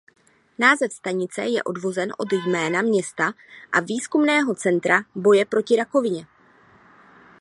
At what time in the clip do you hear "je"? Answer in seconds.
1.45-1.63